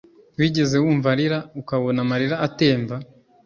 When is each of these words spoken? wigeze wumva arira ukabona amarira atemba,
wigeze 0.39 0.75
wumva 0.83 1.07
arira 1.13 1.39
ukabona 1.61 1.99
amarira 2.05 2.35
atemba, 2.47 2.95